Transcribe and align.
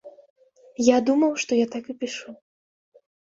Я 0.85 0.97
думаў, 1.09 1.31
што 1.45 1.51
я 1.61 1.67
так 1.75 1.85
і 1.95 1.97
пішу. 2.01 2.29